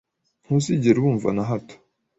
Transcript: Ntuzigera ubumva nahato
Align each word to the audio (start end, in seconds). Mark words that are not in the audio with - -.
Ntuzigera 0.43 0.97
ubumva 0.99 1.27
nahato 1.35 1.75